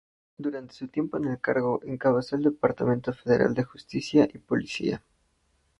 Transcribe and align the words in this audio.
Durante 0.35 0.73
su 0.73 0.87
tiempo 0.87 1.17
en 1.17 1.25
el 1.25 1.39
cargo, 1.39 1.79
encabezó 1.85 2.35
el 2.35 2.41
Departamento 2.41 3.13
Federal 3.13 3.53
de 3.53 3.65
Justicia 3.65 4.27
y 4.33 4.39
Policía. 4.39 5.03